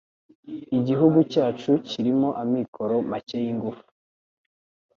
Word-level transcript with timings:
Igihugu 0.77 1.19
cyacu 1.31 1.71
kirimo 1.89 2.29
amikoro 2.43 2.95
make 3.09 3.37
yingufu 3.43 3.85